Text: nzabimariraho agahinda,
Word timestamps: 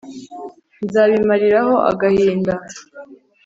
nzabimariraho 0.85 1.75
agahinda, 1.91 2.53